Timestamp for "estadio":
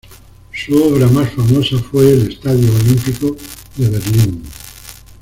2.31-2.73